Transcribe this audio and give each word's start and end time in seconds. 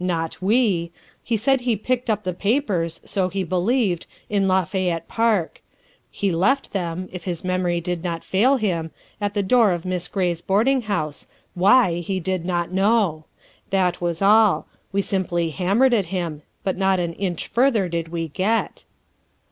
Not 0.03 0.41
we! 0.41 0.91
He 1.23 1.37
said 1.37 1.61
he 1.61 1.75
picked 1.75 2.09
up 2.09 2.23
the 2.23 2.33
papers 2.33 3.01
so 3.05 3.29
he 3.29 3.43
believed 3.43 4.07
in 4.31 4.47
Lafayette 4.47 5.07
Park; 5.07 5.61
he 6.09 6.31
left 6.31 6.73
them 6.73 7.07
(if 7.11 7.25
his 7.25 7.43
memory 7.43 7.79
did 7.79 8.03
not 8.03 8.23
fail 8.23 8.57
him) 8.57 8.89
at 9.21 9.35
the 9.35 9.43
door 9.43 9.71
of 9.73 9.85
Miss 9.85 10.07
Gray's 10.07 10.41
boarding 10.41 10.81
house, 10.89 11.27
why 11.53 11.99
he 11.99 12.19
did 12.19 12.45
not 12.45 12.71
know. 12.71 13.25
That 13.69 14.01
was 14.01 14.23
all. 14.23 14.65
We 14.91 15.03
simply 15.03 15.51
hammered 15.51 15.93
at 15.93 16.05
him, 16.05 16.41
but 16.63 16.77
not 16.77 16.99
an 16.99 17.13
inch 17.13 17.45
further 17.45 17.87
did 17.87 18.07
we 18.07 18.29
get." 18.29 18.85